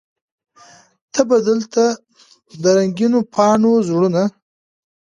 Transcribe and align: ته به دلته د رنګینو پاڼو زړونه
ته 1.13 1.21
به 1.27 1.37
دلته 1.49 1.83
د 2.61 2.63
رنګینو 2.77 3.19
پاڼو 3.33 3.71
زړونه 3.87 4.23